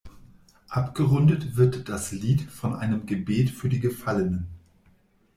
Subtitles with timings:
[0.67, 4.47] Abgerundet wird das Lied von einem Gebet für die Gefallenen.